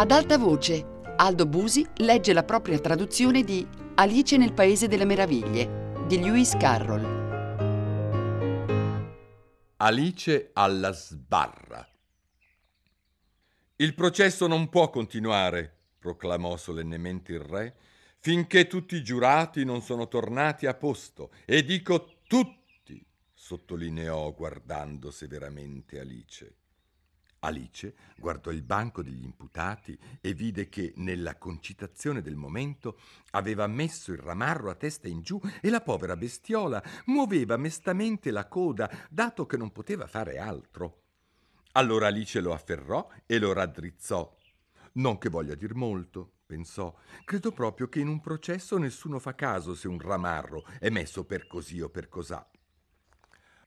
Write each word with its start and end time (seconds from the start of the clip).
Ad 0.00 0.12
alta 0.12 0.38
voce, 0.38 1.02
Aldo 1.16 1.44
Busi 1.44 1.86
legge 1.96 2.32
la 2.32 2.42
propria 2.42 2.78
traduzione 2.78 3.44
di 3.44 3.68
Alice 3.96 4.34
nel 4.38 4.54
Paese 4.54 4.88
delle 4.88 5.04
Meraviglie 5.04 6.06
di 6.06 6.18
Lewis 6.18 6.56
Carroll. 6.56 7.04
Alice 9.76 10.52
alla 10.54 10.92
sbarra. 10.92 11.86
Il 13.76 13.94
processo 13.94 14.46
non 14.46 14.70
può 14.70 14.88
continuare, 14.88 15.70
proclamò 15.98 16.56
solennemente 16.56 17.32
il 17.32 17.40
re, 17.40 17.76
finché 18.20 18.66
tutti 18.66 18.96
i 18.96 19.02
giurati 19.02 19.66
non 19.66 19.82
sono 19.82 20.08
tornati 20.08 20.64
a 20.64 20.72
posto. 20.72 21.30
E 21.44 21.62
dico 21.62 22.20
tutti, 22.26 23.04
sottolineò 23.34 24.32
guardando 24.32 25.10
severamente 25.10 26.00
Alice. 26.00 26.59
Alice 27.40 27.94
guardò 28.16 28.50
il 28.50 28.62
banco 28.62 29.02
degli 29.02 29.24
imputati 29.24 29.98
e 30.20 30.34
vide 30.34 30.68
che 30.68 30.92
nella 30.96 31.36
concitazione 31.36 32.20
del 32.20 32.36
momento 32.36 32.98
aveva 33.30 33.66
messo 33.66 34.12
il 34.12 34.18
ramarro 34.18 34.70
a 34.70 34.74
testa 34.74 35.08
in 35.08 35.22
giù 35.22 35.40
e 35.60 35.70
la 35.70 35.80
povera 35.80 36.16
bestiola 36.16 36.82
muoveva 37.06 37.56
mestamente 37.56 38.30
la 38.30 38.46
coda, 38.46 38.90
dato 39.08 39.46
che 39.46 39.56
non 39.56 39.72
poteva 39.72 40.06
fare 40.06 40.38
altro. 40.38 41.02
Allora 41.72 42.08
Alice 42.08 42.40
lo 42.40 42.52
afferrò 42.52 43.08
e 43.26 43.38
lo 43.38 43.52
raddrizzò. 43.52 44.36
Non 44.92 45.18
che 45.18 45.28
voglia 45.28 45.54
dir 45.54 45.74
molto, 45.74 46.32
pensò. 46.44 46.94
Credo 47.24 47.52
proprio 47.52 47.88
che 47.88 48.00
in 48.00 48.08
un 48.08 48.20
processo 48.20 48.76
nessuno 48.76 49.18
fa 49.20 49.34
caso 49.34 49.74
se 49.74 49.86
un 49.86 50.00
ramarro 50.00 50.64
è 50.80 50.90
messo 50.90 51.24
per 51.24 51.46
così 51.46 51.80
o 51.80 51.88
per 51.88 52.08
cosà. 52.08 52.44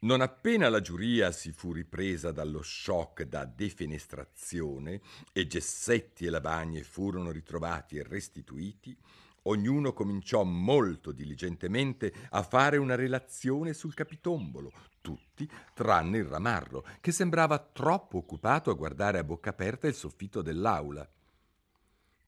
Non 0.04 0.20
appena 0.20 0.68
la 0.68 0.82
giuria 0.82 1.32
si 1.32 1.54
fu 1.54 1.72
ripresa 1.72 2.34
dallo 2.34 2.62
shock 2.62 3.24
da 3.24 3.46
defenestrazione 3.46 5.00
e 5.32 5.48
gessetti 5.48 6.26
e 6.26 6.30
lavagne 6.30 6.84
furono 6.84 7.32
ritrovati 7.32 7.96
e 7.96 8.04
restituiti, 8.04 8.98
ognuno 9.44 9.94
cominciò 9.94 10.44
molto 10.44 11.14
diligentemente 11.14 12.14
a 12.32 12.44
fare 12.44 12.76
una 12.76 12.96
relazione 12.96 13.72
sul 13.72 13.94
capitombolo, 13.94 14.74
tutti 15.00 15.50
tranne 15.74 16.18
il 16.18 16.26
ramarro, 16.26 16.86
che 17.00 17.14
sembrava 17.14 17.58
troppo 17.60 18.18
occupato 18.18 18.72
a 18.72 18.76
guardare 18.76 19.20
a 19.20 19.24
bocca 19.24 19.52
aperta 19.52 19.88
il 19.88 19.96
soffitto 19.96 20.42
dell'aula. 20.42 21.10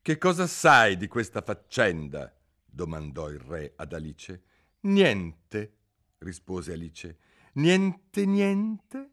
Che 0.02 0.18
cosa 0.18 0.48
sai 0.48 0.96
di 0.96 1.08
questa 1.08 1.42
faccenda? 1.42 2.34
domandò 2.64 3.30
il 3.30 3.40
re 3.40 3.74
ad 3.76 3.92
Alice. 3.92 4.44
Niente, 4.82 5.74
rispose 6.20 6.72
Alice. 6.72 7.18
Niente, 7.56 8.26
niente? 8.26 9.12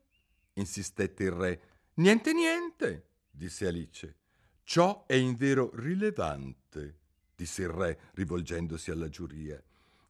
insistette 0.55 1.23
il 1.23 1.31
re. 1.31 1.62
Niente, 1.95 2.33
niente, 2.33 3.11
disse 3.31 3.69
Alice. 3.69 4.17
Ciò 4.65 5.05
è 5.07 5.15
in 5.15 5.37
vero 5.37 5.71
rilevante, 5.75 6.98
disse 7.37 7.63
il 7.63 7.69
re, 7.69 8.01
rivolgendosi 8.15 8.91
alla 8.91 9.09
giuria. 9.09 9.63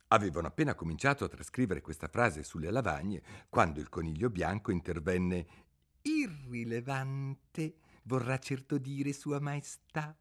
Avevano 0.09 0.47
appena 0.47 0.75
cominciato 0.75 1.25
a 1.25 1.29
trascrivere 1.29 1.83
questa 1.83 2.09
frase 2.09 2.43
sulle 2.43 2.71
lavagne 2.71 3.23
quando 3.51 3.81
il 3.81 3.91
coniglio 3.91 4.31
bianco 4.31 4.71
intervenne. 4.71 5.47
Irrilevante 6.01 7.75
vorrà 8.05 8.39
certo 8.39 8.79
dire 8.79 9.13
Sua 9.13 9.41
Maestà. 9.41 10.17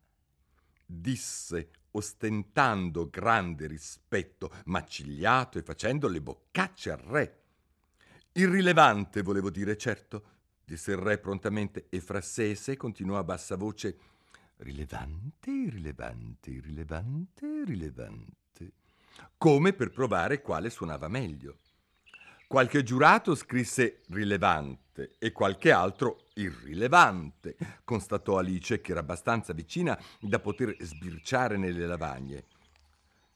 Disse, 0.86 1.70
ostentando 1.92 3.10
grande 3.10 3.68
rispetto, 3.68 4.52
macigliato 4.66 5.58
e 5.58 5.64
facendo 5.64 6.10
le 6.10 6.22
boccacce 6.22 6.92
al 6.92 7.00
re. 7.00 7.41
Irrilevante, 8.34 9.24
volevo 9.24 9.50
dire, 9.50 9.76
certo, 9.76 10.24
disse 10.64 10.92
il 10.92 10.98
re 10.98 11.18
prontamente 11.18 11.88
e 11.90 12.00
fra 12.00 12.22
sé 12.22 12.52
e 12.52 12.56
sé 12.56 12.78
continuò 12.78 13.18
a 13.18 13.24
bassa 13.26 13.58
voce. 13.58 13.98
Rilevante, 14.58 15.52
irrilevante, 15.52 16.50
irrilevante, 16.52 17.46
irrilevante. 17.46 18.72
Come 19.38 19.74
per 19.74 19.90
provare 19.90 20.42
quale 20.42 20.70
suonava 20.70 21.10
meglio. 21.10 21.58
Qualche 22.48 22.84
giurato 22.84 23.36
scrisse 23.36 24.02
rilevante 24.08 25.16
e 25.18 25.34
qualche 25.34 25.72
altro 25.72 26.28
irrilevante, 26.36 27.58
constatò 27.84 28.38
Alice 28.38 28.80
che 28.80 28.92
era 28.92 29.02
abbastanza 29.02 29.52
vicina 29.52 30.00
da 30.22 30.40
poter 30.40 30.76
sbirciare 30.80 31.58
nelle 31.58 31.86
lavagne. 31.86 32.46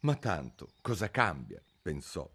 Ma 0.02 0.16
tanto, 0.16 0.70
cosa 0.82 1.12
cambia? 1.12 1.62
pensò. 1.82 2.30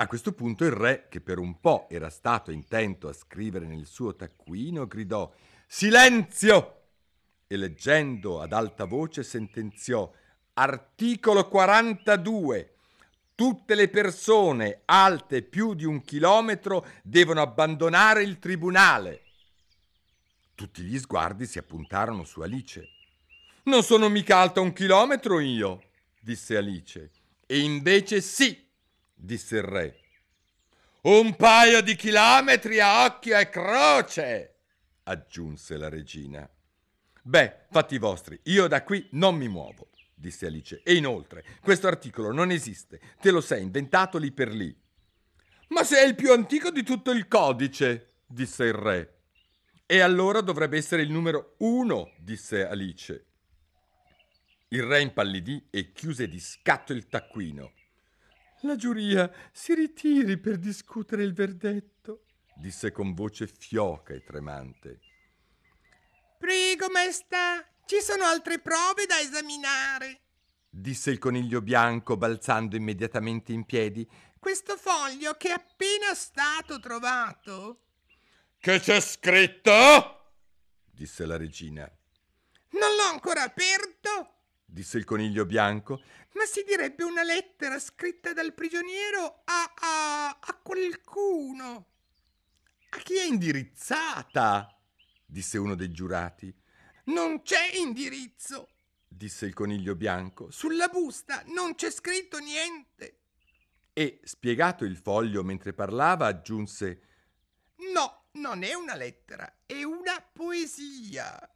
A 0.00 0.06
questo 0.06 0.32
punto 0.32 0.64
il 0.64 0.70
re, 0.70 1.08
che 1.10 1.20
per 1.20 1.38
un 1.38 1.60
po' 1.60 1.86
era 1.90 2.08
stato 2.08 2.50
intento 2.50 3.06
a 3.06 3.12
scrivere 3.12 3.66
nel 3.66 3.84
suo 3.84 4.16
taccuino, 4.16 4.86
gridò 4.86 5.30
Silenzio! 5.66 6.84
E 7.46 7.54
leggendo 7.58 8.40
ad 8.40 8.54
alta 8.54 8.86
voce 8.86 9.22
sentenziò 9.22 10.10
Articolo 10.54 11.46
42. 11.48 12.76
Tutte 13.34 13.74
le 13.74 13.90
persone 13.90 14.80
alte 14.86 15.42
più 15.42 15.74
di 15.74 15.84
un 15.84 16.00
chilometro 16.02 16.86
devono 17.02 17.42
abbandonare 17.42 18.22
il 18.22 18.38
tribunale. 18.38 19.24
Tutti 20.54 20.80
gli 20.80 20.98
sguardi 20.98 21.44
si 21.44 21.58
appuntarono 21.58 22.24
su 22.24 22.40
Alice. 22.40 22.88
Non 23.64 23.82
sono 23.82 24.08
mica 24.08 24.38
alta 24.38 24.62
un 24.62 24.72
chilometro 24.72 25.40
io, 25.40 25.82
disse 26.18 26.56
Alice. 26.56 27.10
E 27.44 27.58
invece 27.58 28.22
sì, 28.22 28.68
disse 29.20 29.56
il 29.56 29.62
re. 29.62 30.00
Un 31.02 31.36
paio 31.36 31.80
di 31.82 31.94
chilometri 31.94 32.80
a 32.80 33.04
occhio 33.04 33.38
e 33.38 33.48
croce, 33.48 34.54
aggiunse 35.04 35.76
la 35.76 35.88
regina. 35.88 36.48
Beh, 37.22 37.66
fatti 37.70 37.98
vostri, 37.98 38.38
io 38.44 38.66
da 38.66 38.82
qui 38.82 39.06
non 39.12 39.36
mi 39.36 39.48
muovo, 39.48 39.90
disse 40.14 40.46
Alice. 40.46 40.82
E 40.82 40.94
inoltre, 40.94 41.44
questo 41.62 41.86
articolo 41.86 42.32
non 42.32 42.50
esiste, 42.50 43.00
te 43.20 43.30
lo 43.30 43.40
sei 43.40 43.62
inventato 43.62 44.18
lì 44.18 44.32
per 44.32 44.48
lì. 44.48 44.74
Ma 45.68 45.84
se 45.84 45.98
è 45.98 46.06
il 46.06 46.14
più 46.14 46.32
antico 46.32 46.70
di 46.70 46.82
tutto 46.82 47.10
il 47.10 47.28
codice, 47.28 48.14
disse 48.26 48.64
il 48.64 48.74
re. 48.74 49.14
E 49.86 50.00
allora 50.00 50.40
dovrebbe 50.40 50.76
essere 50.76 51.02
il 51.02 51.10
numero 51.10 51.54
uno, 51.58 52.12
disse 52.18 52.66
Alice. 52.66 53.26
Il 54.68 54.82
re 54.84 55.00
impallidì 55.00 55.66
e 55.70 55.92
chiuse 55.92 56.28
di 56.28 56.38
scatto 56.38 56.92
il 56.92 57.08
taccuino. 57.08 57.72
La 58.62 58.76
giuria 58.76 59.30
si 59.52 59.74
ritiri 59.74 60.38
per 60.38 60.58
discutere 60.58 61.22
il 61.22 61.32
verdetto, 61.32 62.24
disse 62.56 62.92
con 62.92 63.14
voce 63.14 63.46
fioca 63.46 64.12
e 64.12 64.22
tremante. 64.22 65.00
Prego, 66.38 66.90
maestà, 66.90 67.66
ci 67.86 68.00
sono 68.00 68.24
altre 68.24 68.58
prove 68.58 69.06
da 69.06 69.18
esaminare, 69.18 70.20
disse 70.68 71.10
il 71.10 71.18
coniglio 71.18 71.62
bianco 71.62 72.16
balzando 72.16 72.76
immediatamente 72.76 73.52
in 73.52 73.64
piedi. 73.64 74.08
Questo 74.38 74.76
foglio 74.76 75.34
che 75.34 75.48
è 75.48 75.52
appena 75.52 76.14
stato 76.14 76.78
trovato. 76.80 77.86
Che 78.58 78.78
c'è 78.78 79.00
scritto? 79.00 80.34
disse 80.84 81.24
la 81.24 81.36
regina. 81.36 81.90
Non 82.72 82.94
l'ho 82.94 83.10
ancora 83.10 83.42
aperto, 83.42 84.39
disse 84.70 84.98
il 84.98 85.04
coniglio 85.04 85.44
bianco. 85.44 86.02
Ma 86.34 86.44
si 86.44 86.62
direbbe 86.66 87.04
una 87.04 87.22
lettera 87.22 87.78
scritta 87.78 88.32
dal 88.32 88.54
prigioniero 88.54 89.42
a, 89.44 89.74
a, 89.74 90.38
a 90.40 90.60
qualcuno. 90.62 91.88
A 92.90 92.98
chi 92.98 93.16
è 93.16 93.24
indirizzata? 93.24 94.76
disse 95.26 95.58
uno 95.58 95.74
dei 95.74 95.90
giurati. 95.90 96.52
Non 97.04 97.42
c'è 97.42 97.76
indirizzo, 97.76 98.68
disse 99.06 99.46
il 99.46 99.54
coniglio 99.54 99.94
bianco. 99.94 100.50
Sulla 100.50 100.88
busta 100.88 101.42
non 101.48 101.74
c'è 101.74 101.90
scritto 101.90 102.38
niente. 102.38 103.18
E, 103.92 104.20
spiegato 104.22 104.84
il 104.84 104.96
foglio 104.96 105.42
mentre 105.42 105.72
parlava, 105.72 106.26
aggiunse 106.26 107.02
No, 107.92 108.26
non 108.32 108.62
è 108.62 108.74
una 108.74 108.94
lettera, 108.94 109.62
è 109.66 109.82
una 109.82 110.20
poesia. 110.20 111.50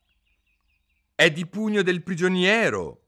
È 1.15 1.31
di 1.31 1.47
pugno 1.47 1.83
del 1.83 2.03
prigioniero, 2.03 3.04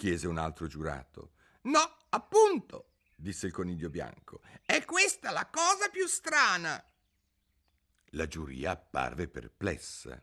chiese 0.00 0.26
un 0.26 0.38
altro 0.38 0.66
giurato. 0.66 1.32
No, 1.64 1.96
appunto, 2.08 2.92
disse 3.14 3.44
il 3.44 3.52
coniglio 3.52 3.90
bianco. 3.90 4.40
È 4.64 4.82
questa 4.86 5.30
la 5.30 5.46
cosa 5.52 5.90
più 5.90 6.06
strana. 6.06 6.82
La 8.12 8.26
giuria 8.26 8.70
apparve 8.70 9.28
perplessa. 9.28 10.18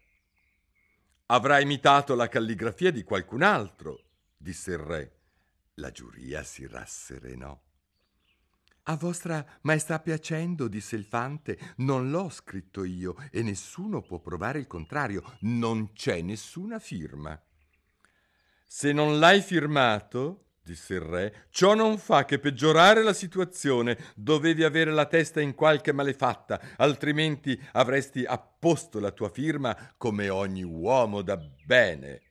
Avrà 1.28 1.60
imitato 1.60 2.16
la 2.16 2.28
calligrafia 2.28 2.90
di 2.90 3.04
qualcun 3.04 3.44
altro, 3.44 4.14
disse 4.36 4.72
il 4.72 4.80
re. 4.80 5.20
La 5.76 5.92
giuria 5.92 6.42
si 6.42 6.66
rasserenò. 6.66 7.56
A 8.90 8.96
vostra 8.96 9.46
maestà 9.62 10.00
piacendo, 10.00 10.68
disse 10.68 10.96
il 10.96 11.06
fante, 11.06 11.76
non 11.78 12.10
l'ho 12.10 12.30
scritto 12.30 12.84
io 12.84 13.16
e 13.30 13.44
nessuno 13.44 14.02
può 14.02 14.18
provare 14.18 14.58
il 14.58 14.66
contrario. 14.66 15.38
Non 15.42 15.94
c'è 15.94 16.22
nessuna 16.22 16.80
firma. 16.80 17.40
Se 18.70 18.92
non 18.92 19.18
l'hai 19.18 19.42
firmato, 19.42 20.48
disse 20.62 20.96
il 20.96 21.00
re, 21.00 21.46
ciò 21.52 21.74
non 21.74 21.98
fa 21.98 22.26
che 22.26 22.38
peggiorare 22.38 23.02
la 23.02 23.14
situazione. 23.14 23.98
Dovevi 24.14 24.66
avere 24.66 24.92
la 24.92 25.06
testa 25.06 25.40
in 25.40 25.56
qualche 25.56 25.94
malefatta, 25.94 26.60
altrimenti 26.76 27.58
avresti 27.72 28.26
apposto 28.26 29.00
la 29.00 29.12
tua 29.12 29.30
firma 29.30 29.94
come 29.96 30.28
ogni 30.28 30.64
uomo 30.64 31.22
da 31.22 31.38
bene. 31.38 32.22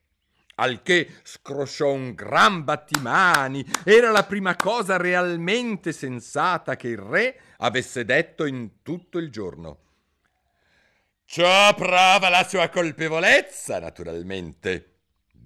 Al 0.56 0.83
che 0.83 1.09
scrosciò 1.23 1.91
un 1.93 2.15
gran 2.15 2.65
battimani. 2.65 3.65
Era 3.83 4.11
la 4.11 4.25
prima 4.25 4.56
cosa 4.56 4.99
realmente 4.99 5.93
sensata 5.93 6.77
che 6.77 6.88
il 6.88 6.99
re 6.99 7.41
avesse 7.59 8.05
detto 8.05 8.44
in 8.44 8.83
tutto 8.83 9.19
il 9.19 9.31
giorno. 9.31 9.79
Ciò 11.25 11.75
prova 11.75 12.29
la 12.29 12.44
sua 12.47 12.69
colpevolezza, 12.69 13.81
naturalmente, 13.81 14.96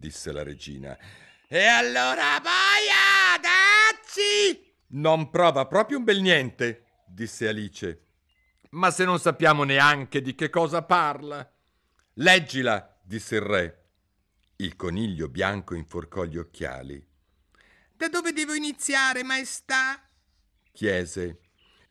disse 0.00 0.32
la 0.32 0.42
regina. 0.42 0.98
E 1.46 1.64
allora 1.64 2.40
boia, 2.40 3.38
dacci! 3.40 4.74
Non 4.88 5.30
prova 5.30 5.66
proprio 5.66 5.98
un 5.98 6.04
bel 6.04 6.20
niente, 6.20 7.02
disse 7.06 7.46
Alice. 7.46 8.06
Ma 8.70 8.90
se 8.90 9.04
non 9.04 9.20
sappiamo 9.20 9.62
neanche 9.62 10.22
di 10.22 10.34
che 10.34 10.48
cosa 10.48 10.82
parla. 10.82 11.48
Leggila, 12.14 12.98
disse 13.02 13.36
il 13.36 13.42
re. 13.42 13.84
Il 14.56 14.74
coniglio 14.74 15.28
bianco 15.28 15.74
inforcò 15.74 16.24
gli 16.24 16.38
occhiali. 16.38 17.06
Da 17.94 18.08
dove 18.08 18.32
devo 18.32 18.54
iniziare, 18.54 19.22
maestà? 19.22 20.02
chiese. 20.72 21.40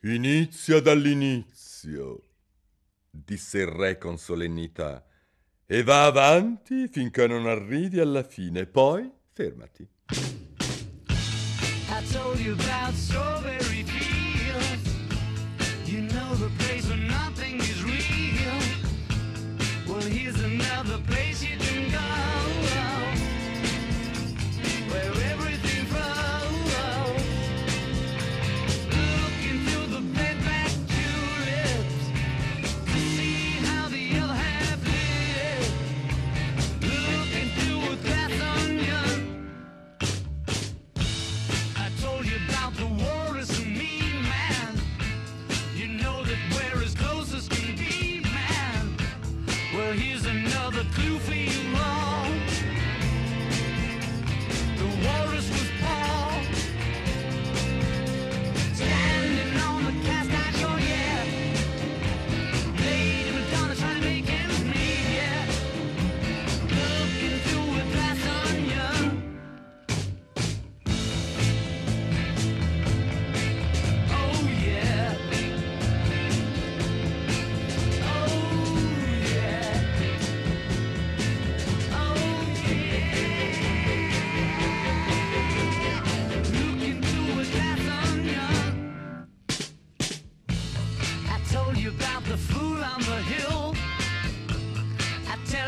Inizia 0.01 0.79
dall'inizio, 0.79 2.29
disse 3.09 3.59
il 3.59 3.67
re 3.67 3.97
con 3.97 4.17
solennità, 4.17 5.05
e 5.71 5.83
va 5.83 6.05
avanti 6.05 6.87
finché 6.87 7.27
non 7.27 7.45
arrivi 7.45 7.99
alla 7.99 8.23
fine, 8.23 8.65
poi 8.65 9.07
fermati. 9.31 9.87
I 11.91 12.03
told 12.11 12.39
you 12.39 12.53
about 12.53 12.95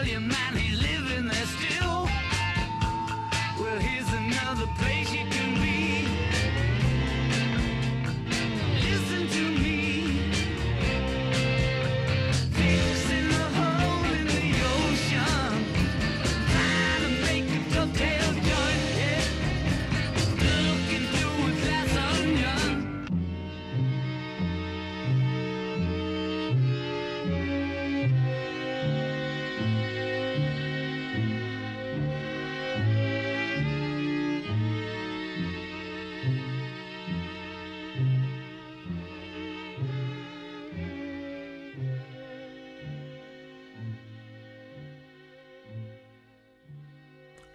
tell 0.03 0.09
you, 0.09 0.19
man, 0.19 0.60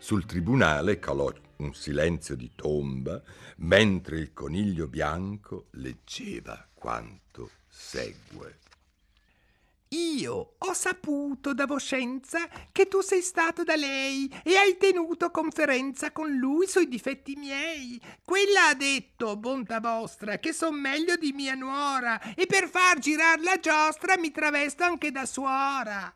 Sul 0.06 0.25
tribunale 0.25 1.00
calò 1.00 1.32
un 1.56 1.75
silenzio 1.75 2.37
di 2.37 2.53
tomba 2.55 3.20
mentre 3.56 4.20
il 4.20 4.32
coniglio 4.32 4.87
bianco 4.87 5.67
leggeva 5.73 6.64
quanto 6.73 7.50
segue. 7.67 8.58
Io 9.88 10.55
ho 10.58 10.73
saputo 10.75 11.55
da 11.55 11.67
voscenza 11.67 12.49
che 12.70 12.87
tu 12.87 13.00
sei 13.00 13.20
stato 13.20 13.64
da 13.64 13.75
lei 13.75 14.32
e 14.44 14.55
hai 14.55 14.76
tenuto 14.76 15.32
conferenza 15.32 16.12
con 16.12 16.31
lui 16.31 16.69
sui 16.69 16.87
difetti 16.87 17.35
miei. 17.35 18.00
Quella 18.25 18.69
ha 18.69 18.75
detto, 18.75 19.37
bontà 19.37 19.81
vostra, 19.81 20.38
che 20.38 20.52
son 20.52 20.81
meglio 20.81 21.17
di 21.17 21.32
mia 21.32 21.56
nuora 21.56 22.32
e 22.37 22.47
per 22.47 22.69
far 22.69 23.00
girar 23.00 23.41
la 23.41 23.59
giostra 23.59 24.16
mi 24.16 24.30
travesto 24.30 24.85
anche 24.85 25.11
da 25.11 25.26
suora. 25.26 26.14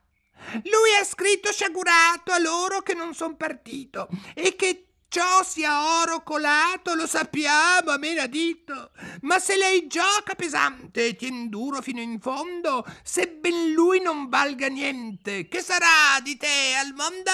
Lui 0.64 0.94
ha 1.00 1.04
scritto 1.04 1.52
sciagurato 1.52 2.32
a 2.32 2.38
loro 2.38 2.80
che 2.80 2.94
non 2.94 3.14
son 3.14 3.37
partito 3.37 4.09
e 4.35 4.56
che 4.56 4.87
ciò 5.09 5.42
sia 5.42 6.00
oro 6.00 6.23
colato, 6.23 6.94
lo 6.94 7.06
sappiamo, 7.06 7.90
a 7.90 7.99
menadito. 7.99 8.92
Ma 9.23 9.38
se 9.38 9.56
lei 9.56 9.87
gioca 9.87 10.35
pesante 10.37 11.06
e 11.06 11.16
tien 11.16 11.49
duro 11.49 11.82
fino 11.82 12.00
in 12.00 12.20
fondo, 12.20 12.85
sebben 13.02 13.73
lui 13.73 14.00
non 14.00 14.28
valga 14.28 14.68
niente, 14.68 15.49
che 15.49 15.61
sarà 15.61 16.20
di 16.23 16.37
te 16.37 16.75
al 16.80 16.94
mondo? 16.94 17.30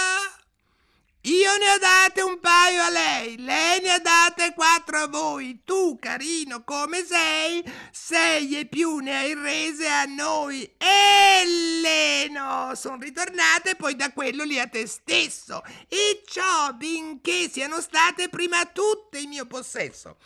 Io 1.27 1.57
ne 1.57 1.71
ho 1.71 1.79
date 1.79 2.21
un 2.23 2.39
paio 2.39 2.83
a 2.83 2.89
lei, 2.89 3.37
lei 3.39 3.81
ne 3.81 3.95
ha 3.95 3.99
date 3.99 4.55
quattro 4.55 4.99
a 4.99 5.09
voi. 5.09 5.63
Tu, 5.65 5.99
carino 6.01 6.63
come 6.63 7.05
sei, 7.05 7.65
sei 7.91 8.61
e 8.61 8.67
più 8.67 8.99
ne 8.99 9.17
hai 9.17 9.35
rese 9.35 9.89
a 9.89 10.05
noi. 10.05 10.63
E 10.79 11.45
le 11.81 12.29
no, 12.29 12.71
sono 12.77 12.99
ritornate 12.99 13.75
poi 13.75 13.97
da 13.97 14.13
quello 14.13 14.45
lì 14.45 14.61
a 14.61 14.69
te 14.69 14.87
stesso. 14.87 15.65
E 15.89 16.23
ciò 16.25 16.73
benché 16.75 17.49
siano 17.51 17.81
state 17.81 18.29
prima 18.29 18.65
tutte 18.67 19.19
in 19.19 19.31
mio 19.31 19.47
possesso. 19.47 20.19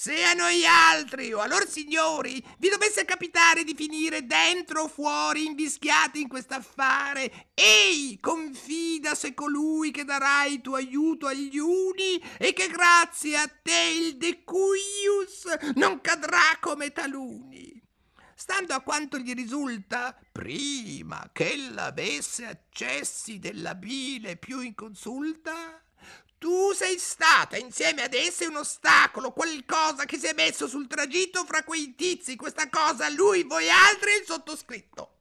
Se 0.00 0.22
a 0.22 0.32
noi 0.32 0.64
altri 0.64 1.32
o 1.32 1.40
a 1.40 1.48
loro 1.48 1.66
signori 1.66 2.40
vi 2.58 2.68
dovesse 2.68 3.04
capitare 3.04 3.64
di 3.64 3.74
finire 3.74 4.26
dentro 4.26 4.82
o 4.82 4.88
fuori 4.88 5.44
invischiati 5.44 6.20
in 6.20 6.28
quest'affare, 6.28 7.48
ehi, 7.52 8.20
confida 8.20 9.16
se 9.16 9.34
colui 9.34 9.90
che 9.90 10.04
darà 10.04 10.44
il 10.44 10.60
tuo 10.60 10.76
aiuto 10.76 11.26
agli 11.26 11.58
uni 11.58 12.16
e 12.38 12.52
che 12.52 12.68
grazie 12.68 13.38
a 13.38 13.48
te 13.48 13.92
il 14.00 14.16
decuius 14.18 15.72
non 15.74 16.00
cadrà 16.00 16.56
come 16.60 16.92
taluni. 16.92 17.82
Stando 18.36 18.74
a 18.74 18.82
quanto 18.82 19.18
gli 19.18 19.34
risulta, 19.34 20.16
prima 20.30 21.28
che 21.32 21.54
ella 21.54 21.86
avesse 21.86 22.46
accessi 22.46 23.40
della 23.40 23.74
bile 23.74 24.36
più 24.36 24.60
inconsulta, 24.60 25.82
tu 26.38 26.72
sei 26.72 26.98
stata 26.98 27.56
insieme 27.56 28.02
ad 28.02 28.14
esse 28.14 28.46
un 28.46 28.56
ostacolo, 28.56 29.32
qualcosa 29.32 30.04
che 30.04 30.18
si 30.18 30.26
è 30.26 30.32
messo 30.34 30.68
sul 30.68 30.86
tragitto 30.86 31.44
fra 31.44 31.64
quei 31.64 31.94
tizi, 31.94 32.36
questa 32.36 32.68
cosa, 32.68 33.08
lui, 33.10 33.42
voi 33.42 33.68
altri 33.68 34.12
e 34.12 34.18
il 34.18 34.24
sottoscritto. 34.24 35.18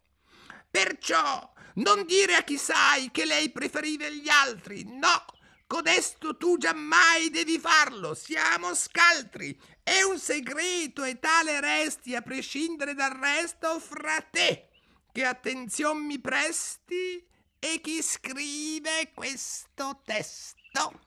Perciò 0.70 1.54
non 1.76 2.06
dire 2.06 2.36
a 2.36 2.44
chi 2.44 2.58
sai 2.58 3.12
che 3.12 3.26
lei 3.26 3.50
preferiva 3.50 4.08
gli 4.10 4.30
altri, 4.30 4.84
no, 4.86 5.26
codesto 5.66 6.38
tu 6.38 6.58
giammai 6.58 7.30
devi 7.30 7.60
farlo, 7.60 8.14
siamo 8.14 8.74
scaltri, 8.76 9.60
è 9.84 10.02
un 10.04 10.20
segreto 10.20 11.04
e 11.04 11.20
tale 11.20 11.60
resti 11.60 12.16
a 12.16 12.22
prescindere 12.22 12.94
dal 12.94 13.12
resto 13.12 13.80
fra 13.80 14.22
te, 14.22 14.70
che 15.12 15.26
attenzione 15.26 16.00
mi 16.02 16.20
presti 16.20 17.26
E 17.60 17.82
chi 17.82 18.04
scrive 18.04 19.12
questo 19.16 20.02
testo? 20.06 21.07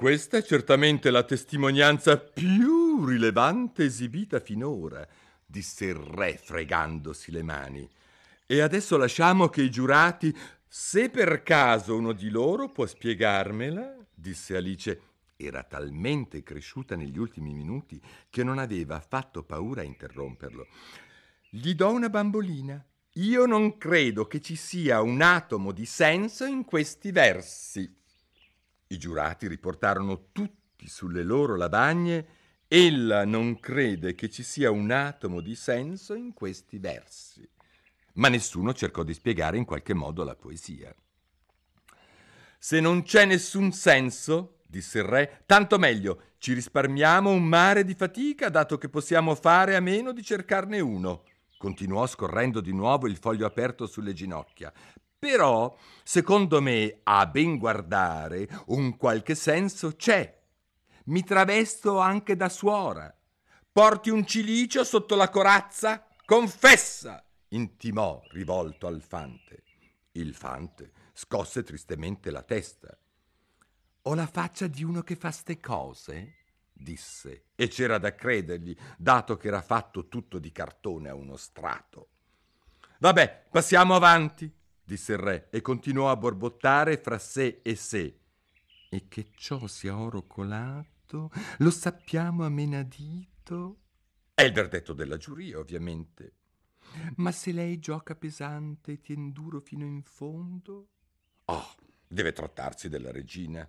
Questa 0.00 0.38
è 0.38 0.42
certamente 0.42 1.10
la 1.10 1.24
testimonianza 1.24 2.16
più 2.16 3.04
rilevante 3.04 3.84
esibita 3.84 4.40
finora, 4.40 5.06
disse 5.44 5.84
il 5.84 5.94
re 5.94 6.40
fregandosi 6.42 7.30
le 7.30 7.42
mani. 7.42 7.86
E 8.46 8.60
adesso 8.62 8.96
lasciamo 8.96 9.48
che 9.48 9.60
i 9.60 9.68
giurati, 9.68 10.34
se 10.66 11.10
per 11.10 11.42
caso 11.42 11.98
uno 11.98 12.12
di 12.12 12.30
loro 12.30 12.70
può 12.70 12.86
spiegarmela, 12.86 13.94
disse 14.14 14.56
Alice, 14.56 15.02
era 15.36 15.64
talmente 15.64 16.42
cresciuta 16.42 16.96
negli 16.96 17.18
ultimi 17.18 17.52
minuti 17.52 18.00
che 18.30 18.42
non 18.42 18.56
aveva 18.56 18.96
affatto 18.96 19.42
paura 19.42 19.82
a 19.82 19.84
interromperlo. 19.84 20.66
Gli 21.50 21.74
do 21.74 21.90
una 21.90 22.08
bambolina. 22.08 22.82
Io 23.16 23.44
non 23.44 23.76
credo 23.76 24.26
che 24.26 24.40
ci 24.40 24.56
sia 24.56 25.02
un 25.02 25.20
atomo 25.20 25.72
di 25.72 25.84
senso 25.84 26.46
in 26.46 26.64
questi 26.64 27.12
versi. 27.12 27.99
I 28.92 28.98
giurati 28.98 29.46
riportarono 29.46 30.30
tutti 30.32 30.88
sulle 30.88 31.22
loro 31.22 31.54
lavagne 31.54 32.26
Ella 32.66 33.24
non 33.24 33.60
crede 33.60 34.16
che 34.16 34.28
ci 34.28 34.42
sia 34.42 34.72
un 34.72 34.90
atomo 34.90 35.40
di 35.40 35.54
senso 35.54 36.14
in 36.14 36.32
questi 36.32 36.78
versi. 36.78 37.48
Ma 38.14 38.28
nessuno 38.28 38.74
cercò 38.74 39.04
di 39.04 39.14
spiegare 39.14 39.56
in 39.58 39.64
qualche 39.64 39.94
modo 39.94 40.24
la 40.24 40.34
poesia. 40.34 40.92
Se 42.58 42.80
non 42.80 43.04
c'è 43.04 43.26
nessun 43.26 43.70
senso, 43.70 44.58
disse 44.66 44.98
il 44.98 45.04
re, 45.04 45.42
tanto 45.46 45.78
meglio, 45.78 46.22
ci 46.38 46.52
risparmiamo 46.52 47.30
un 47.30 47.44
mare 47.44 47.84
di 47.84 47.94
fatica, 47.94 48.48
dato 48.48 48.76
che 48.76 48.88
possiamo 48.88 49.36
fare 49.36 49.76
a 49.76 49.80
meno 49.80 50.10
di 50.12 50.24
cercarne 50.24 50.80
uno. 50.80 51.22
Continuò 51.58 52.08
scorrendo 52.08 52.60
di 52.60 52.72
nuovo 52.72 53.06
il 53.06 53.18
foglio 53.18 53.46
aperto 53.46 53.86
sulle 53.86 54.14
ginocchia. 54.14 54.72
Però, 55.20 55.76
secondo 56.02 56.62
me, 56.62 57.00
a 57.02 57.26
ben 57.26 57.58
guardare, 57.58 58.48
un 58.68 58.96
qualche 58.96 59.34
senso 59.34 59.94
c'è. 59.94 60.34
Mi 61.04 61.22
travesto 61.24 61.98
anche 61.98 62.36
da 62.36 62.48
suora. 62.48 63.14
Porti 63.70 64.08
un 64.08 64.24
cilicio 64.24 64.82
sotto 64.82 65.16
la 65.16 65.28
corazza? 65.28 66.06
Confessa! 66.24 67.22
intimò 67.48 68.22
rivolto 68.30 68.86
al 68.86 69.02
fante. 69.02 69.64
Il 70.12 70.34
fante 70.34 70.92
scosse 71.12 71.62
tristemente 71.64 72.30
la 72.30 72.42
testa. 72.42 72.96
Ho 74.04 74.14
la 74.14 74.26
faccia 74.26 74.68
di 74.68 74.82
uno 74.82 75.02
che 75.02 75.16
fa 75.16 75.30
ste 75.30 75.60
cose? 75.60 76.36
disse, 76.72 77.48
e 77.56 77.68
c'era 77.68 77.98
da 77.98 78.14
credergli, 78.14 78.74
dato 78.96 79.36
che 79.36 79.48
era 79.48 79.60
fatto 79.60 80.08
tutto 80.08 80.38
di 80.38 80.50
cartone 80.50 81.10
a 81.10 81.14
uno 81.14 81.36
strato. 81.36 82.08
Vabbè, 83.00 83.48
passiamo 83.50 83.94
avanti, 83.94 84.50
disse 84.90 85.12
il 85.12 85.18
re, 85.18 85.48
e 85.50 85.60
continuò 85.60 86.10
a 86.10 86.16
borbottare 86.16 86.98
fra 86.98 87.16
sé 87.16 87.60
e 87.62 87.76
sé. 87.76 88.18
E 88.88 89.06
che 89.06 89.30
ciò 89.36 89.68
sia 89.68 89.96
oro 89.96 90.26
colato, 90.26 91.30
lo 91.58 91.70
sappiamo 91.70 92.44
a 92.44 92.48
menadito? 92.48 93.82
È 94.34 94.42
il 94.42 94.52
verdetto 94.52 94.92
della 94.92 95.16
giuria, 95.16 95.60
ovviamente. 95.60 96.34
Ma 97.16 97.30
se 97.30 97.52
lei 97.52 97.78
gioca 97.78 98.16
pesante 98.16 98.92
e 98.92 99.00
tien 99.00 99.30
duro 99.30 99.60
fino 99.60 99.84
in 99.84 100.02
fondo? 100.02 100.88
Oh, 101.44 101.74
deve 102.08 102.32
trattarsi 102.32 102.88
della 102.88 103.12
regina. 103.12 103.68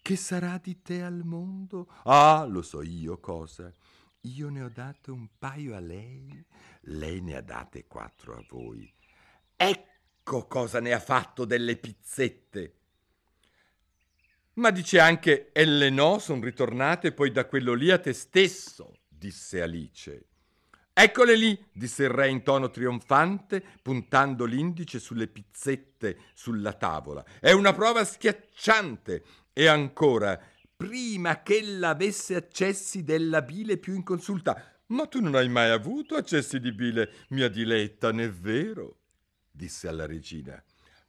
Che 0.00 0.16
sarà 0.16 0.58
di 0.58 0.80
te 0.80 1.02
al 1.02 1.24
mondo? 1.24 1.90
Ah, 2.04 2.44
lo 2.44 2.62
so 2.62 2.82
io 2.82 3.18
cosa. 3.18 3.72
Io 4.20 4.48
ne 4.48 4.62
ho 4.62 4.68
date 4.68 5.10
un 5.10 5.28
paio 5.38 5.74
a 5.74 5.80
lei, 5.80 6.44
lei 6.82 7.20
ne 7.20 7.34
ha 7.34 7.40
date 7.40 7.88
quattro 7.88 8.36
a 8.36 8.44
voi. 8.48 8.92
Ecco 9.56 9.94
cosa 10.26 10.80
ne 10.80 10.92
ha 10.92 10.98
fatto 10.98 11.44
delle 11.44 11.76
pizzette. 11.76 12.74
Ma 14.54 14.70
dice 14.70 14.98
anche, 14.98 15.52
e 15.52 15.64
le 15.64 15.90
no, 15.90 16.18
son 16.18 16.40
ritornate 16.40 17.12
poi 17.12 17.30
da 17.30 17.44
quello 17.44 17.74
lì 17.74 17.90
a 17.90 17.98
te 17.98 18.12
stesso, 18.12 19.00
disse 19.06 19.62
Alice. 19.62 20.26
Eccole 20.92 21.36
lì, 21.36 21.62
disse 21.72 22.04
il 22.04 22.10
re 22.10 22.30
in 22.30 22.42
tono 22.42 22.70
trionfante, 22.70 23.62
puntando 23.82 24.46
l'indice 24.46 24.98
sulle 24.98 25.28
pizzette 25.28 26.18
sulla 26.34 26.72
tavola. 26.72 27.24
È 27.38 27.52
una 27.52 27.74
prova 27.74 28.02
schiacciante 28.04 29.22
e 29.52 29.66
ancora, 29.66 30.40
prima 30.74 31.42
che 31.42 31.58
ella 31.58 31.90
avesse 31.90 32.34
accessi 32.34 33.04
della 33.04 33.42
bile 33.42 33.76
più 33.76 33.94
inconsulta. 33.94 34.80
Ma 34.86 35.06
tu 35.06 35.20
non 35.20 35.34
hai 35.34 35.48
mai 35.48 35.70
avuto 35.70 36.14
accessi 36.14 36.58
di 36.58 36.72
bile, 36.72 37.12
mia 37.28 37.48
diletta, 37.48 38.10
n'è 38.10 38.30
vero? 38.30 39.00
Disse 39.56 39.88
alla 39.88 40.06
regina. 40.06 40.62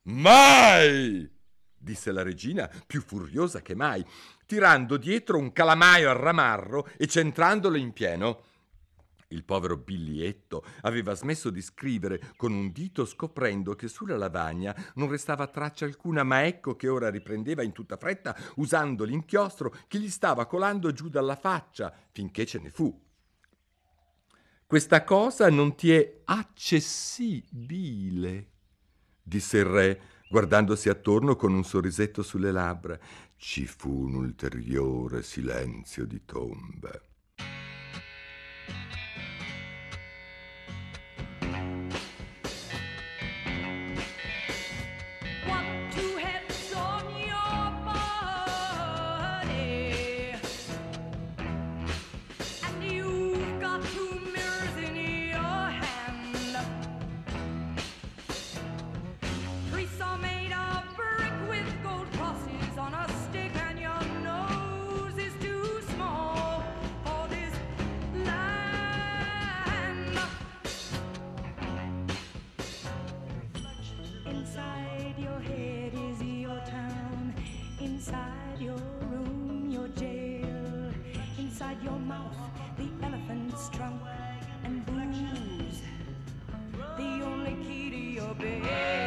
Mai! 0.03 1.35
disse 1.79 2.11
la 2.11 2.23
regina, 2.23 2.69
più 2.87 3.01
furiosa 3.01 3.61
che 3.61 3.75
mai, 3.75 4.03
tirando 4.45 4.97
dietro 4.97 5.37
un 5.37 5.53
calamaio 5.53 6.09
a 6.09 6.13
ramarro 6.13 6.87
e 6.97 7.07
centrandolo 7.07 7.77
in 7.77 7.93
pieno. 7.93 8.43
Il 9.29 9.43
povero 9.43 9.75
Billietto 9.75 10.63
aveva 10.81 11.13
smesso 11.13 11.49
di 11.49 11.61
scrivere 11.61 12.31
con 12.37 12.53
un 12.53 12.71
dito 12.71 13.05
scoprendo 13.05 13.75
che 13.75 13.89
sulla 13.89 14.15
lavagna 14.15 14.73
non 14.95 15.09
restava 15.09 15.47
traccia 15.47 15.85
alcuna, 15.85 16.23
ma 16.23 16.45
ecco 16.45 16.77
che 16.77 16.87
ora 16.87 17.09
riprendeva 17.09 17.61
in 17.61 17.73
tutta 17.73 17.97
fretta 17.97 18.35
usando 18.55 19.03
l'inchiostro 19.03 19.75
che 19.87 19.99
gli 19.99 20.09
stava 20.09 20.45
colando 20.45 20.93
giù 20.93 21.09
dalla 21.09 21.35
faccia 21.35 21.93
finché 22.11 22.45
ce 22.45 22.59
ne 22.59 22.69
fu. 22.69 23.06
Questa 24.67 25.05
cosa 25.05 25.49
non 25.49 25.75
ti 25.75 25.93
è 25.93 26.23
accessibile, 26.25 27.71
disse 29.23 29.59
il 29.59 29.65
re, 29.65 30.01
guardandosi 30.29 30.89
attorno 30.89 31.37
con 31.37 31.53
un 31.53 31.63
sorrisetto 31.63 32.21
sulle 32.21 32.51
labbra. 32.51 32.99
Ci 33.37 33.65
fu 33.65 33.89
un 33.89 34.15
ulteriore 34.15 35.23
silenzio 35.23 36.05
di 36.05 36.25
tomba. 36.25 36.91
Inside 74.77 75.15
your 75.17 75.39
head 75.39 75.93
is 75.93 76.21
your 76.21 76.59
town. 76.67 77.33
Inside 77.79 78.59
your 78.59 78.77
room, 79.09 79.69
your 79.71 79.87
jail. 79.89 80.93
Inside 81.39 81.81
your 81.83 81.97
mouth, 81.97 82.35
the 82.77 82.87
elephant's 83.03 83.69
trunk 83.69 84.01
and 84.63 84.85
blues. 84.85 85.81
The 86.97 87.25
only 87.25 87.55
key 87.65 87.89
to 87.89 87.97
your 87.97 88.35
bed. 88.35 89.06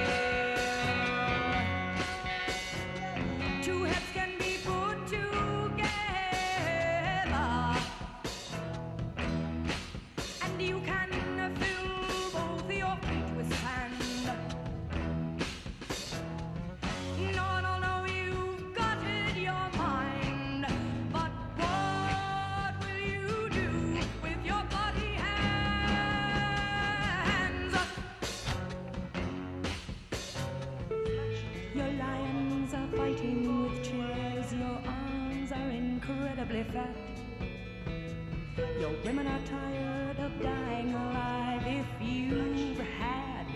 Women 39.05 39.27
are 39.27 39.41
tired 39.47 40.19
of 40.19 40.43
dying 40.43 40.93
alive 40.93 41.63
if 41.67 41.87
you've 42.07 42.79
had 42.79 43.47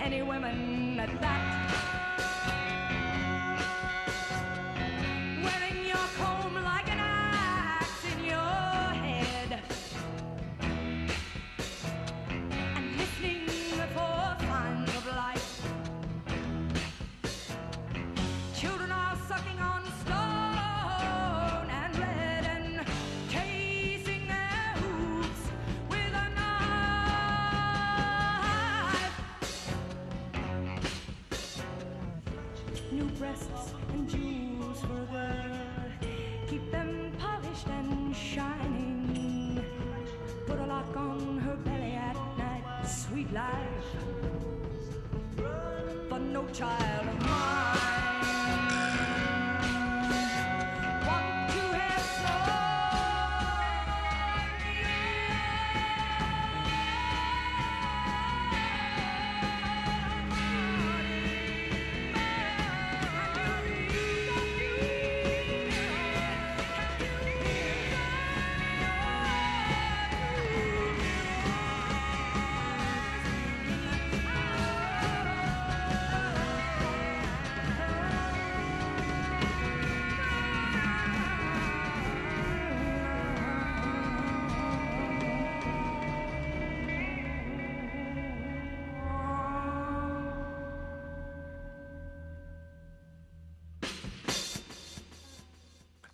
any 0.00 0.22
women 0.22 0.98
at 1.00 1.20
that. 1.20 1.69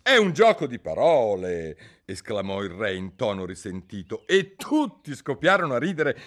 È 0.07 0.15
un 0.15 0.31
gioco 0.31 0.67
di 0.67 0.79
parole, 0.79 1.77
esclamò 2.05 2.63
il 2.63 2.69
re 2.69 2.95
in 2.95 3.17
tono 3.17 3.43
risentito, 3.43 4.25
e 4.25 4.55
tutti 4.55 5.13
scoppiarono 5.13 5.73
a 5.73 5.79
ridere. 5.79 6.17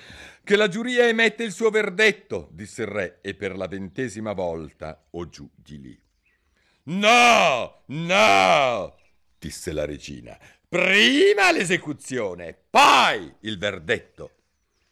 Che 0.44 0.54
la 0.54 0.68
giuria 0.68 1.08
emette 1.08 1.44
il 1.44 1.50
suo 1.50 1.70
verdetto, 1.70 2.50
disse 2.52 2.82
il 2.82 2.88
re, 2.88 3.20
e 3.22 3.32
per 3.32 3.56
la 3.56 3.66
ventesima 3.68 4.34
volta 4.34 5.06
o 5.12 5.30
giù 5.30 5.48
di 5.54 5.80
lì. 5.80 5.98
No, 6.82 7.84
no, 7.86 8.96
disse 9.38 9.72
la 9.72 9.86
regina. 9.86 10.38
Prima 10.68 11.50
l'esecuzione, 11.50 12.54
poi 12.68 13.34
il 13.40 13.56
verdetto. 13.56 14.32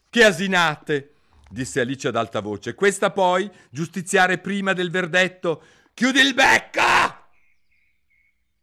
Che 0.09 0.23
asinate, 0.23 1.13
disse 1.47 1.79
Alice 1.79 2.07
ad 2.07 2.15
alta 2.15 2.39
voce. 2.39 2.73
Questa 2.73 3.11
poi, 3.11 3.47
giustiziare 3.69 4.39
prima 4.39 4.73
del 4.73 4.89
verdetto. 4.89 5.61
Chiudi 5.93 6.21
il 6.21 6.33
becco! 6.33 6.98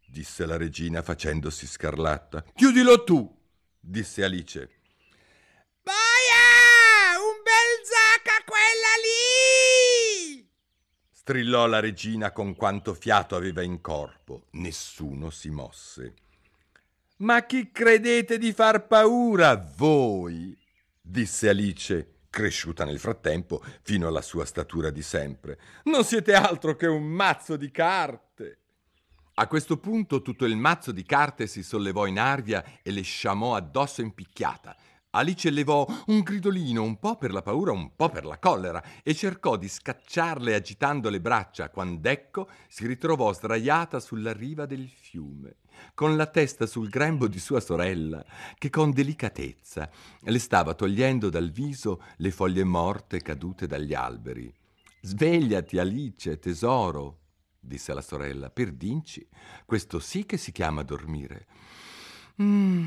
Disse 0.07 0.47
la 0.47 0.57
regina 0.57 1.03
facendosi 1.03 1.67
scarlatta. 1.67 2.45
Chiudilo 2.55 3.05
tu, 3.05 3.35
disse 3.79 4.25
Alice. 4.25 4.71
Boia! 5.83 7.19
Un 7.19 7.43
bel 7.43 7.85
zacca 7.85 8.45
quella 8.45 8.95
lì! 9.03 9.27
strillò 11.27 11.67
la 11.67 11.81
regina 11.81 12.31
con 12.31 12.55
quanto 12.55 12.95
fiato 12.95 13.35
aveva 13.35 13.61
in 13.61 13.81
corpo. 13.81 14.47
Nessuno 14.53 15.31
si 15.31 15.51
mosse. 15.51 16.15
Ma 17.17 17.45
chi 17.45 17.73
credete 17.73 18.39
di 18.39 18.53
far 18.53 18.87
paura 18.87 19.57
voi? 19.77 20.57
disse 21.01 21.49
Alice, 21.49 22.19
cresciuta 22.31 22.85
nel 22.85 23.01
frattempo 23.01 23.61
fino 23.83 24.07
alla 24.07 24.23
sua 24.23 24.45
statura 24.45 24.91
di 24.91 25.03
sempre. 25.03 25.59
Non 25.85 26.05
siete 26.05 26.33
altro 26.33 26.77
che 26.77 26.87
un 26.87 27.03
mazzo 27.03 27.57
di 27.57 27.73
carte. 27.73 28.59
A 29.39 29.49
questo 29.49 29.77
punto 29.77 30.23
tutto 30.23 30.47
il 30.47 30.57
mazzo 30.57 30.93
di 30.93 31.03
carte 31.03 31.47
si 31.47 31.63
sollevò 31.63 32.07
in 32.07 32.19
aria 32.19 32.65
e 32.83 32.91
le 32.91 33.03
sciamò 33.03 33.55
addosso 33.55 34.01
in 34.01 34.15
picchiata. 34.15 34.75
Alice 35.11 35.51
levò 35.51 35.87
un 36.07 36.21
gridolino 36.21 36.83
un 36.83 36.99
po' 36.99 37.17
per 37.17 37.33
la 37.33 37.43
paura, 37.43 37.71
un 37.71 37.95
po' 37.95 38.09
per 38.09 38.25
la 38.25 38.39
collera 38.39 38.83
e 39.03 39.15
cercò 39.15 39.57
di 39.57 39.69
scacciarle 39.69 40.55
agitando 40.55 41.11
le 41.11 41.21
braccia, 41.21 41.69
quand'ecco 41.69 42.49
si 42.67 42.87
ritrovò 42.87 43.31
sdraiata 43.35 44.01
sulla 44.01 44.33
riva 44.33 44.65
del 44.65 44.89
fiume, 44.89 45.57
con 45.93 46.17
la 46.17 46.27
testa 46.29 46.65
sul 46.65 46.89
grembo 46.89 47.29
di 47.29 47.39
sua 47.39 47.61
sorella, 47.61 48.25
che 48.57 48.71
con 48.71 48.91
delicatezza 48.91 49.91
le 50.21 50.39
stava 50.39 50.73
togliendo 50.73 51.29
dal 51.29 51.51
viso 51.51 52.03
le 52.17 52.31
foglie 52.31 52.65
morte 52.65 53.21
cadute 53.21 53.67
dagli 53.67 53.93
alberi. 53.93 54.51
Svegliati, 55.03 55.77
Alice, 55.77 56.39
tesoro, 56.39 57.26
disse 57.67 57.93
la 57.93 58.03
sorella, 58.03 58.51
per 58.51 58.73
dinci, 58.73 59.27
questo 59.65 59.99
sì 59.99 60.25
che 60.25 60.37
si 60.37 60.53
chiama 60.53 60.83
dormire. 60.83 61.47
Mm, 62.41 62.87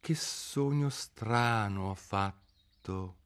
che 0.00 0.14
sogno 0.14 0.88
strano 0.88 1.90
ho 1.90 1.94
fatto, 1.94 3.16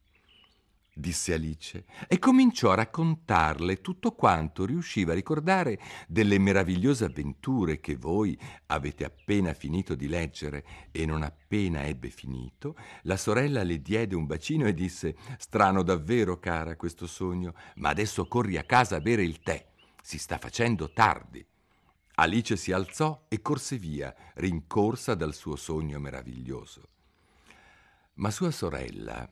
disse 0.93 1.35
Alice, 1.35 1.85
e 2.09 2.19
cominciò 2.19 2.71
a 2.71 2.77
raccontarle 2.77 3.83
tutto 3.83 4.13
quanto 4.13 4.65
riusciva 4.65 5.13
a 5.13 5.15
ricordare 5.15 5.79
delle 6.09 6.39
meravigliose 6.39 7.05
avventure 7.05 7.81
che 7.81 7.97
voi 7.97 8.39
avete 8.67 9.05
appena 9.05 9.53
finito 9.53 9.95
di 9.95 10.09
leggere, 10.09 10.65
e 10.91 11.05
non 11.05 11.23
appena 11.23 11.85
ebbe 11.85 12.09
finito, 12.09 12.77
la 13.03 13.17
sorella 13.17 13.63
le 13.63 13.83
diede 13.83 14.15
un 14.15 14.27
bacino 14.27 14.67
e 14.67 14.73
disse 14.73 15.17
Strano 15.39 15.83
davvero, 15.83 16.39
cara, 16.39 16.77
questo 16.77 17.07
sogno, 17.07 17.55
ma 17.77 17.91
adesso 17.91 18.27
corri 18.27 18.57
a 18.57 18.65
casa 18.65 18.97
a 18.97 19.01
bere 19.01 19.23
il 19.23 19.41
tè. 19.41 19.75
Si 20.07 20.19
sta 20.19 20.39
facendo 20.39 20.93
tardi. 20.93 21.45
Alice 22.15 22.57
si 22.57 22.71
alzò 22.71 23.25
e 23.27 23.43
corse 23.43 23.77
via, 23.77 24.15
rincorsa 24.35 25.17
dal 25.17 25.35
suo 25.35 25.57
sogno 25.57 25.99
meraviglioso. 25.99 26.91
Ma 28.15 28.31
sua 28.31 28.53
sorella 28.53 29.29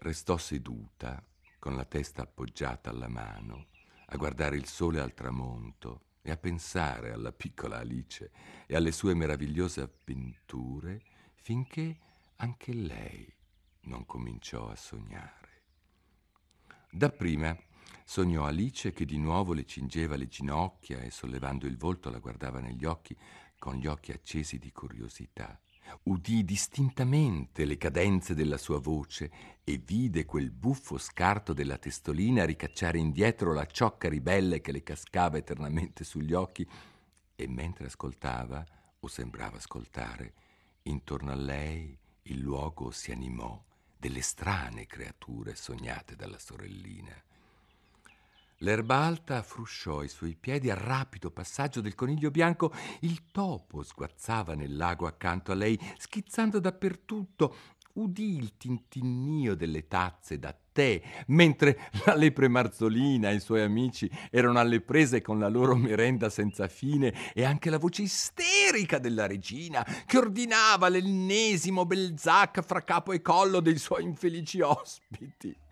restò 0.00 0.36
seduta, 0.36 1.24
con 1.58 1.76
la 1.76 1.86
testa 1.86 2.24
appoggiata 2.24 2.90
alla 2.90 3.08
mano, 3.08 3.68
a 4.04 4.16
guardare 4.18 4.58
il 4.58 4.66
sole 4.66 5.00
al 5.00 5.14
tramonto 5.14 6.02
e 6.20 6.30
a 6.30 6.36
pensare 6.36 7.10
alla 7.10 7.32
piccola 7.32 7.78
Alice 7.78 8.30
e 8.66 8.76
alle 8.76 8.92
sue 8.92 9.14
meravigliose 9.14 9.80
avventure, 9.80 11.04
finché 11.36 12.00
anche 12.36 12.74
lei 12.74 13.34
non 13.84 14.04
cominciò 14.04 14.68
a 14.68 14.76
sognare. 14.76 15.62
Dapprima 16.90 17.56
sognò 18.04 18.44
Alice 18.44 18.92
che 18.92 19.04
di 19.04 19.18
nuovo 19.18 19.52
le 19.52 19.64
cingeva 19.64 20.16
le 20.16 20.28
ginocchia 20.28 21.00
e 21.00 21.10
sollevando 21.10 21.66
il 21.66 21.76
volto 21.76 22.10
la 22.10 22.18
guardava 22.18 22.60
negli 22.60 22.84
occhi 22.84 23.16
con 23.58 23.74
gli 23.76 23.86
occhi 23.86 24.12
accesi 24.12 24.58
di 24.58 24.72
curiosità. 24.72 25.60
Udì 26.04 26.44
distintamente 26.44 27.64
le 27.64 27.76
cadenze 27.76 28.34
della 28.34 28.58
sua 28.58 28.78
voce 28.78 29.30
e 29.64 29.78
vide 29.78 30.24
quel 30.24 30.50
buffo 30.50 30.98
scarto 30.98 31.52
della 31.52 31.78
testolina 31.78 32.44
ricacciare 32.44 32.98
indietro 32.98 33.52
la 33.52 33.66
ciocca 33.66 34.08
ribelle 34.08 34.60
che 34.60 34.72
le 34.72 34.82
cascava 34.82 35.38
eternamente 35.38 36.04
sugli 36.04 36.34
occhi 36.34 36.66
e 37.34 37.48
mentre 37.48 37.86
ascoltava, 37.86 38.64
o 39.00 39.06
sembrava 39.06 39.56
ascoltare, 39.56 40.34
intorno 40.82 41.30
a 41.30 41.36
lei 41.36 41.96
il 42.22 42.40
luogo 42.40 42.90
si 42.90 43.12
animò 43.12 43.62
delle 43.96 44.22
strane 44.22 44.86
creature 44.86 45.54
sognate 45.54 46.16
dalla 46.16 46.38
sorellina. 46.38 47.14
L'erba 48.62 48.96
alta 48.96 49.40
frusciò 49.42 50.00
ai 50.00 50.08
suoi 50.08 50.34
piedi 50.34 50.68
al 50.68 50.78
rapido 50.78 51.30
passaggio 51.30 51.80
del 51.80 51.94
coniglio 51.94 52.32
bianco. 52.32 52.72
Il 53.00 53.30
topo 53.30 53.84
sguazzava 53.84 54.54
nel 54.54 54.76
lago 54.76 55.06
accanto 55.06 55.52
a 55.52 55.54
lei, 55.54 55.78
schizzando 55.96 56.58
dappertutto. 56.58 57.54
Udì 57.92 58.36
il 58.36 58.56
tintinnio 58.56 59.54
delle 59.54 59.86
tazze 59.86 60.40
da 60.40 60.56
tè, 60.72 61.00
mentre 61.28 61.90
la 62.04 62.14
lepre 62.14 62.48
marzolina 62.48 63.30
e 63.30 63.36
i 63.36 63.40
suoi 63.40 63.62
amici 63.62 64.10
erano 64.30 64.58
alle 64.58 64.80
prese 64.80 65.20
con 65.22 65.38
la 65.38 65.48
loro 65.48 65.76
merenda 65.76 66.28
senza 66.28 66.66
fine 66.66 67.14
e 67.34 67.44
anche 67.44 67.70
la 67.70 67.78
voce 67.78 68.02
isterica 68.02 68.98
della 68.98 69.26
regina 69.26 69.84
che 70.04 70.18
ordinava 70.18 70.88
l'ennesimo 70.88 71.86
belzac 71.86 72.62
fra 72.62 72.82
capo 72.82 73.12
e 73.12 73.22
collo 73.22 73.60
dei 73.60 73.78
suoi 73.78 74.02
infelici 74.02 74.60
ospiti. 74.60 75.66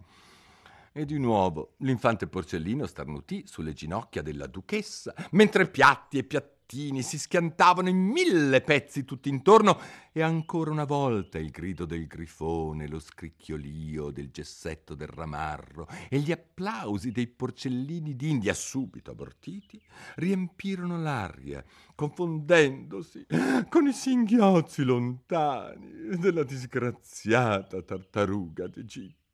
E 0.99 1.05
di 1.05 1.19
nuovo 1.19 1.75
l'infante 1.81 2.27
porcellino 2.27 2.87
starnutì 2.87 3.43
sulle 3.47 3.75
ginocchia 3.75 4.23
della 4.23 4.47
duchessa, 4.47 5.13
mentre 5.33 5.69
piatti 5.69 6.17
e 6.17 6.25
piattini 6.25 7.03
si 7.03 7.19
schiantavano 7.19 7.91
in 7.91 7.99
mille 7.99 8.63
pezzi 8.63 9.05
tutti 9.05 9.29
intorno, 9.29 9.79
e 10.11 10.23
ancora 10.23 10.71
una 10.71 10.87
volta 10.87 11.37
il 11.37 11.51
grido 11.51 11.85
del 11.85 12.07
grifone, 12.07 12.89
lo 12.89 12.99
scricchiolio 12.99 14.11
del 14.11 14.31
gessetto 14.31 14.95
del 14.95 15.09
ramarro 15.09 15.87
e 16.09 16.19
gli 16.19 16.33
applausi 16.33 17.13
dei 17.13 17.27
porcellini 17.27 18.17
d'India 18.17 18.55
subito 18.55 19.11
abortiti 19.11 19.79
riempirono 20.15 20.99
l'aria, 20.99 21.63
confondendosi 21.95 23.27
con 23.69 23.87
i 23.87 23.93
singhiozzi 23.93 24.83
lontani 24.83 26.17
della 26.17 26.43
disgraziata 26.43 27.83
tartaruga 27.83 28.67
d'Egitto 28.67 29.25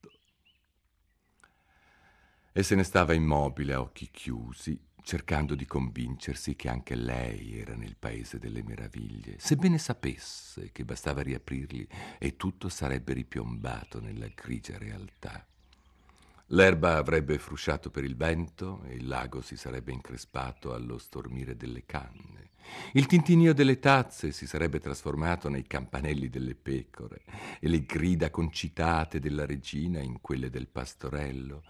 e 2.52 2.62
se 2.62 2.74
ne 2.74 2.82
stava 2.82 3.14
immobile 3.14 3.72
a 3.72 3.80
occhi 3.80 4.08
chiusi, 4.10 4.78
cercando 5.02 5.54
di 5.54 5.66
convincersi 5.66 6.54
che 6.54 6.68
anche 6.68 6.94
lei 6.94 7.58
era 7.58 7.74
nel 7.74 7.96
paese 7.98 8.38
delle 8.38 8.62
meraviglie, 8.62 9.36
sebbene 9.38 9.78
sapesse 9.78 10.70
che 10.70 10.84
bastava 10.84 11.22
riaprirli 11.22 11.88
e 12.18 12.36
tutto 12.36 12.68
sarebbe 12.68 13.14
ripiombato 13.14 14.00
nella 14.00 14.28
grigia 14.34 14.78
realtà. 14.78 15.44
L'erba 16.48 16.96
avrebbe 16.96 17.38
frusciato 17.38 17.90
per 17.90 18.04
il 18.04 18.14
vento 18.14 18.82
e 18.84 18.94
il 18.94 19.06
lago 19.06 19.40
si 19.40 19.56
sarebbe 19.56 19.90
increspato 19.90 20.74
allo 20.74 20.98
stormire 20.98 21.56
delle 21.56 21.86
canne. 21.86 22.50
Il 22.92 23.06
tintinio 23.06 23.54
delle 23.54 23.78
tazze 23.78 24.32
si 24.32 24.46
sarebbe 24.46 24.78
trasformato 24.78 25.48
nei 25.48 25.66
campanelli 25.66 26.28
delle 26.28 26.54
pecore 26.54 27.22
e 27.58 27.68
le 27.68 27.84
grida 27.84 28.30
concitate 28.30 29.18
della 29.18 29.46
regina 29.46 30.00
in 30.00 30.20
quelle 30.20 30.50
del 30.50 30.68
pastorello. 30.68 31.62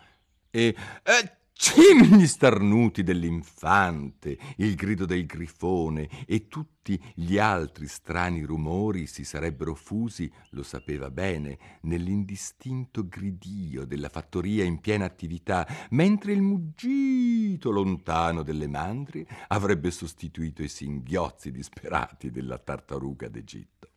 E 0.54 0.76
eh, 1.04 1.36
cimini 1.54 2.26
starnuti 2.26 3.02
dell'infante, 3.02 4.36
il 4.56 4.74
grido 4.74 5.06
del 5.06 5.24
grifone 5.24 6.10
e 6.26 6.46
tutti 6.46 7.02
gli 7.14 7.38
altri 7.38 7.88
strani 7.88 8.42
rumori 8.42 9.06
si 9.06 9.24
sarebbero 9.24 9.74
fusi, 9.74 10.30
lo 10.50 10.62
sapeva 10.62 11.10
bene, 11.10 11.78
nell'indistinto 11.84 13.08
gridio 13.08 13.86
della 13.86 14.10
fattoria 14.10 14.62
in 14.64 14.80
piena 14.80 15.06
attività, 15.06 15.66
mentre 15.92 16.32
il 16.32 16.42
muggito 16.42 17.70
lontano 17.70 18.42
delle 18.42 18.68
mandrie 18.68 19.26
avrebbe 19.48 19.90
sostituito 19.90 20.62
i 20.62 20.68
singhiozzi 20.68 21.50
disperati 21.50 22.30
della 22.30 22.58
tartaruga 22.58 23.28
d'Egitto. 23.28 23.91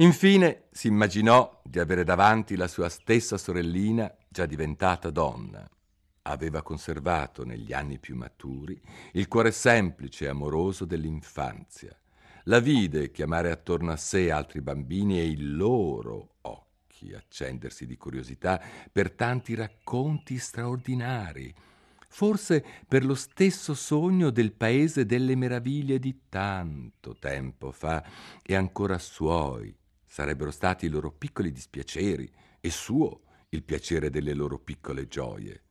Infine 0.00 0.66
si 0.70 0.86
immaginò 0.86 1.60
di 1.64 1.80
avere 1.80 2.04
davanti 2.04 2.54
la 2.54 2.68
sua 2.68 2.88
stessa 2.88 3.36
sorellina 3.36 4.14
già 4.28 4.46
diventata 4.46 5.10
donna 5.10 5.68
aveva 6.22 6.62
conservato 6.62 7.44
negli 7.44 7.72
anni 7.72 7.98
più 7.98 8.14
maturi 8.14 8.80
il 9.14 9.26
cuore 9.26 9.50
semplice 9.50 10.26
e 10.26 10.28
amoroso 10.28 10.84
dell'infanzia. 10.84 11.98
La 12.44 12.60
vide 12.60 13.10
chiamare 13.10 13.50
attorno 13.50 13.90
a 13.90 13.96
sé 13.96 14.30
altri 14.30 14.60
bambini 14.60 15.18
e 15.18 15.26
i 15.26 15.36
loro 15.36 16.36
occhi 16.42 17.12
accendersi 17.12 17.84
di 17.84 17.96
curiosità 17.96 18.62
per 18.92 19.10
tanti 19.10 19.54
racconti 19.54 20.38
straordinari, 20.38 21.52
forse 22.08 22.64
per 22.86 23.04
lo 23.04 23.14
stesso 23.14 23.74
sogno 23.74 24.30
del 24.30 24.52
paese 24.52 25.04
delle 25.04 25.34
meraviglie 25.34 25.98
di 25.98 26.20
tanto 26.28 27.16
tempo 27.18 27.72
fa 27.72 28.04
e 28.42 28.54
ancora 28.54 28.96
suoi 28.98 29.74
sarebbero 30.18 30.50
stati 30.50 30.86
i 30.86 30.88
loro 30.88 31.12
piccoli 31.12 31.52
dispiaceri 31.52 32.28
e 32.58 32.70
suo 32.70 33.22
il 33.50 33.62
piacere 33.62 34.10
delle 34.10 34.34
loro 34.34 34.58
piccole 34.58 35.06
gioie. 35.06 35.62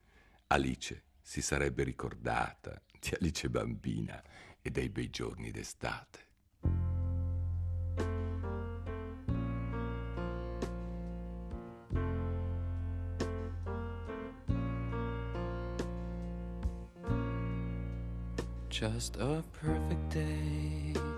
Alice 0.46 1.02
si 1.20 1.42
sarebbe 1.42 1.82
ricordata 1.82 2.80
di 2.98 3.10
Alice 3.20 3.50
bambina 3.50 4.24
e 4.62 4.70
dei 4.70 4.88
bei 4.88 5.10
giorni 5.10 5.50
d'estate. 5.50 6.26
Just 18.70 19.16
a 19.18 19.44
perfect 19.60 20.14
day. 20.14 21.17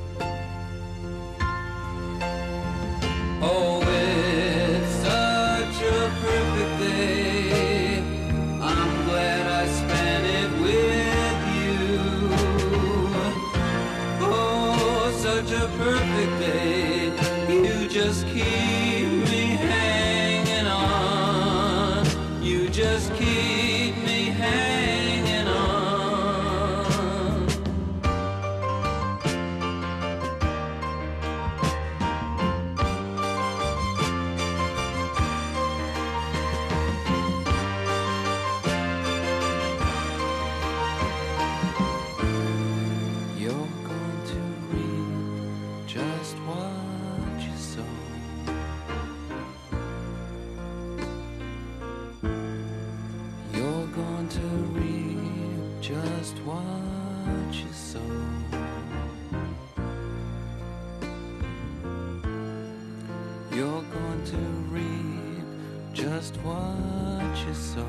You 67.51 67.57
sow. 67.57 67.85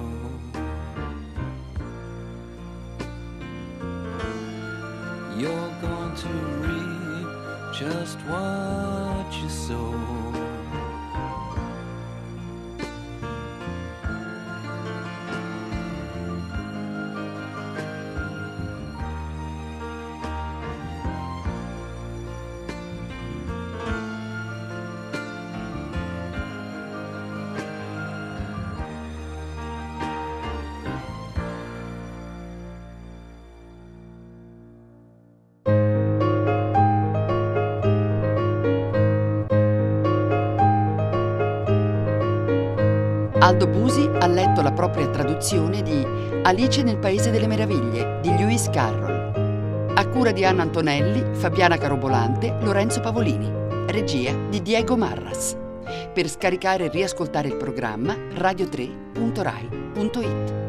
You're 5.38 5.74
going 5.80 6.14
to 6.16 6.28
reap 6.64 7.72
just 7.72 8.18
what 8.26 9.32
you 9.40 9.48
sow. 9.48 10.31
Busi 43.82 44.06
ha 44.06 44.28
letto 44.28 44.62
la 44.62 44.70
propria 44.70 45.08
traduzione 45.08 45.82
di 45.82 46.06
Alice 46.44 46.84
nel 46.84 46.98
Paese 46.98 47.32
delle 47.32 47.48
Meraviglie 47.48 48.20
di 48.22 48.28
Lewis 48.28 48.70
Carroll. 48.70 49.90
A 49.92 50.06
cura 50.06 50.30
di 50.30 50.44
Anna 50.44 50.62
Antonelli, 50.62 51.34
Fabiana 51.34 51.76
Carobolante, 51.76 52.54
Lorenzo 52.60 53.00
Pavolini. 53.00 53.50
Regia 53.88 54.36
di 54.48 54.62
Diego 54.62 54.96
Marras. 54.96 55.56
Per 56.14 56.28
scaricare 56.28 56.84
e 56.84 56.90
riascoltare 56.90 57.48
il 57.48 57.56
programma 57.56 58.14
radio3.rai.it. 58.14 60.61